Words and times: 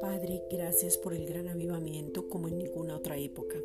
Padre, 0.00 0.42
gracias 0.50 0.98
por 0.98 1.14
el 1.14 1.26
gran 1.26 1.48
avivamiento 1.48 2.28
como 2.28 2.48
en 2.48 2.58
ninguna 2.58 2.96
otra 2.96 3.16
época. 3.16 3.56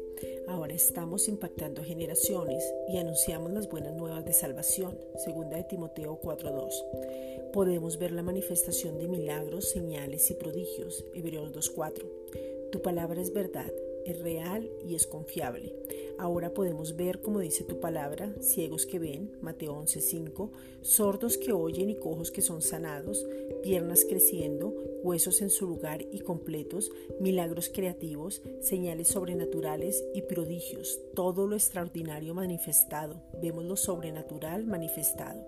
Ahora 0.48 0.74
estamos 0.74 1.28
impactando 1.28 1.84
generaciones 1.84 2.64
y 2.88 2.98
anunciamos 2.98 3.52
las 3.52 3.70
buenas 3.70 3.94
nuevas 3.96 4.24
de 4.24 4.32
salvación, 4.32 4.98
segunda 5.24 5.58
de 5.58 5.66
Timoteo 5.66 6.20
4:2. 6.22 7.52
Podemos 7.52 8.00
ver 8.00 8.14
la 8.14 8.24
manifestación 8.24 8.98
de 9.00 9.10
milagros, 9.10 9.70
señales 9.70 10.32
y 10.32 10.36
prodigios, 10.36 11.04
Hebreos 11.14 11.52
2:4. 11.52 12.06
Tu 12.72 12.82
palabra 12.82 13.22
es 13.22 13.34
verdad, 13.34 13.72
es 14.06 14.20
real 14.20 14.70
y 14.88 14.96
es 14.96 15.08
confiable. 15.08 15.74
Ahora 16.20 16.54
podemos 16.54 16.96
ver, 16.96 17.22
como 17.22 17.40
dice 17.40 17.64
tu 17.64 17.80
palabra, 17.80 18.34
ciegos 18.40 18.86
que 18.86 19.00
ven, 19.00 19.32
Mateo 19.42 19.74
11:5, 19.74 20.52
sordos 20.82 21.38
que 21.38 21.54
oyen 21.54 21.90
y 21.90 21.96
cojos 21.96 22.32
que 22.32 22.42
son 22.42 22.62
sanados, 22.62 23.26
piernas 23.64 24.06
creciendo, 24.08 24.74
huesos 25.04 25.42
en 25.42 25.50
su 25.50 25.68
lugar 25.68 26.06
y 26.12 26.20
completos, 26.20 26.92
milagros 27.20 27.70
creativos, 27.74 28.42
señales 28.62 29.08
sobrenaturales 29.10 30.04
y 30.14 30.22
prodigios, 30.22 31.00
todo 31.14 31.48
lo 31.48 31.56
extraordinario 31.56 32.34
manifestado. 32.34 33.22
Vemos 33.42 33.66
lo 33.66 33.76
sobrenatural 33.76 34.66
manifestado. 34.66 35.46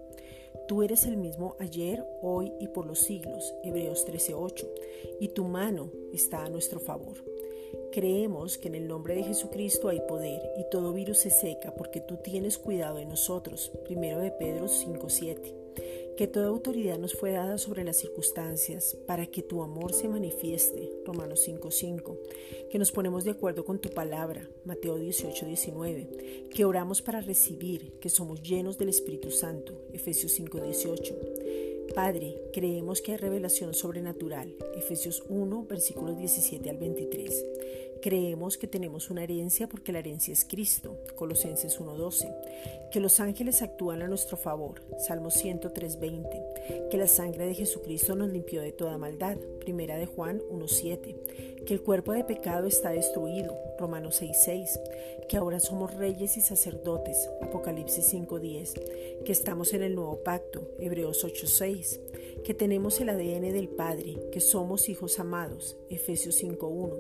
Tú 0.67 0.81
eres 0.81 1.05
el 1.05 1.17
mismo 1.17 1.55
ayer, 1.59 2.03
hoy 2.23 2.51
y 2.59 2.67
por 2.69 2.87
los 2.87 2.99
siglos, 2.99 3.53
Hebreos 3.63 4.03
13:8, 4.05 4.67
y 5.19 5.27
tu 5.29 5.43
mano 5.43 5.91
está 6.11 6.43
a 6.43 6.49
nuestro 6.49 6.79
favor. 6.79 7.23
Creemos 7.91 8.57
que 8.57 8.67
en 8.67 8.75
el 8.75 8.87
nombre 8.87 9.15
de 9.15 9.23
Jesucristo 9.23 9.87
hay 9.87 10.01
poder 10.01 10.41
y 10.57 10.69
todo 10.69 10.93
virus 10.93 11.19
se 11.19 11.29
seca 11.29 11.73
porque 11.75 12.01
tú 12.01 12.17
tienes 12.17 12.57
cuidado 12.57 12.97
de 12.97 13.05
nosotros. 13.05 13.71
Primero 13.85 14.19
de 14.19 14.31
Pedro 14.31 14.67
5:7. 14.67 15.53
Que 16.17 16.27
toda 16.27 16.47
autoridad 16.47 16.97
nos 16.97 17.13
fue 17.13 17.31
dada 17.31 17.57
sobre 17.57 17.83
las 17.83 17.97
circunstancias 17.97 18.95
para 19.05 19.25
que 19.25 19.41
tu 19.41 19.61
amor 19.61 19.93
se 19.93 20.07
manifieste. 20.07 20.91
Romanos 21.05 21.41
5:5. 21.41 22.17
Que 22.69 22.79
nos 22.79 22.91
ponemos 22.91 23.23
de 23.23 23.31
acuerdo 23.31 23.65
con 23.65 23.79
tu 23.79 23.89
palabra. 23.89 24.49
Mateo 24.63 24.97
18:19. 24.97 26.49
Que 26.53 26.65
oramos 26.65 27.01
para 27.01 27.21
recibir, 27.21 27.93
que 27.99 28.09
somos 28.09 28.41
llenos 28.41 28.77
del 28.77 28.89
Espíritu 28.89 29.31
Santo. 29.31 29.73
Efesios 29.93 30.31
5:18 30.33 31.15
Padre, 31.95 32.35
creemos 32.51 33.01
que 33.01 33.13
hay 33.13 33.17
revelación 33.17 33.73
sobrenatural. 33.73 34.53
Efesios 34.75 35.23
1, 35.29 35.65
versículos 35.69 36.17
17 36.17 36.69
al 36.69 36.77
23. 36.77 37.34
Creemos 38.05 38.59
que 38.59 38.67
tenemos 38.67 39.09
una 39.09 39.23
herencia 39.23 39.67
porque 39.67 39.91
la 39.91 39.97
herencia 39.97 40.31
es 40.31 40.45
Cristo. 40.45 40.99
Colosenses 41.15 41.79
1:12. 41.79 42.31
Que 42.91 42.99
los 42.99 43.19
ángeles 43.19 43.63
actúan 43.63 44.03
a 44.03 44.07
nuestro 44.07 44.37
favor. 44.37 44.83
Salmo 44.99 45.31
103:20. 45.31 46.87
Que 46.91 46.97
la 46.97 47.07
sangre 47.07 47.47
de 47.47 47.55
Jesucristo 47.55 48.15
nos 48.15 48.29
limpió 48.29 48.61
de 48.61 48.73
toda 48.73 48.99
maldad. 48.99 49.37
Primera 49.59 49.97
de 49.97 50.05
Juan 50.05 50.39
1:7. 50.51 51.15
Que 51.65 51.73
el 51.73 51.81
cuerpo 51.81 52.13
de 52.13 52.23
pecado 52.23 52.67
está 52.67 52.91
destruido. 52.91 53.57
Romanos 53.79 54.21
6:6. 54.21 54.79
Que 55.27 55.37
ahora 55.37 55.59
somos 55.59 55.95
reyes 55.95 56.37
y 56.37 56.41
sacerdotes. 56.41 57.27
Apocalipsis 57.41 58.05
5:10. 58.05 58.75
Que 59.25 59.31
estamos 59.31 59.73
en 59.73 59.81
el 59.81 59.95
nuevo 59.95 60.17
pacto. 60.23 60.69
Hebreos 60.77 61.23
8:6. 61.23 61.99
Que 62.45 62.53
tenemos 62.53 63.01
el 63.01 63.09
ADN 63.09 63.51
del 63.51 63.67
Padre, 63.67 64.17
que 64.31 64.39
somos 64.39 64.87
hijos 64.87 65.19
amados. 65.19 65.75
Efesios 65.89 66.35
5:1 66.35 66.95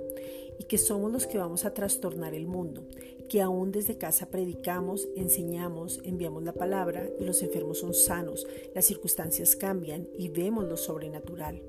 y 0.59 0.63
que 0.63 0.77
somos 0.77 1.11
los 1.11 1.27
que 1.27 1.37
vamos 1.37 1.65
a 1.65 1.73
trastornar 1.73 2.33
el 2.33 2.47
mundo, 2.47 2.87
que 3.29 3.41
aún 3.41 3.71
desde 3.71 3.97
casa 3.97 4.29
predicamos, 4.29 5.07
enseñamos, 5.15 5.99
enviamos 6.03 6.43
la 6.43 6.53
palabra 6.53 7.09
y 7.19 7.25
los 7.25 7.41
enfermos 7.43 7.79
son 7.79 7.93
sanos, 7.93 8.47
las 8.73 8.85
circunstancias 8.85 9.55
cambian 9.55 10.07
y 10.17 10.29
vemos 10.29 10.65
lo 10.65 10.77
sobrenatural. 10.77 11.61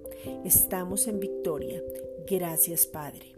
Estamos 0.44 1.06
en 1.08 1.20
victoria. 1.20 1.82
Gracias 2.27 2.86
Padre. 2.86 3.36